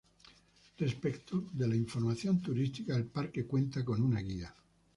Respecto 0.79 1.45
de 1.53 1.67
la 1.67 1.75
información 1.75 2.41
turística, 2.41 2.95
el 2.95 3.05
Parque 3.05 3.45
cuenta 3.45 3.85
con 3.85 4.01
una 4.01 4.19
guía. 4.21 4.51